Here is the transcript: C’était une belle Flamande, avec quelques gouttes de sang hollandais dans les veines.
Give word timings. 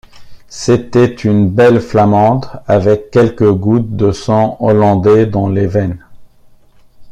C’était 0.49 1.13
une 1.13 1.47
belle 1.47 1.79
Flamande, 1.79 2.47
avec 2.65 3.11
quelques 3.11 3.47
gouttes 3.51 3.95
de 3.95 4.11
sang 4.11 4.57
hollandais 4.59 5.27
dans 5.27 5.47
les 5.47 5.67
veines. 5.67 6.03